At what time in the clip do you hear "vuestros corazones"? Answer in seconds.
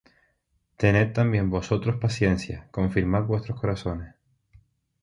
3.25-4.15